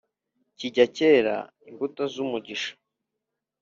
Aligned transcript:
kijya 0.57 0.85
cyera 0.95 1.35
imbuto 1.69 2.01
z’umugisha 2.13 2.71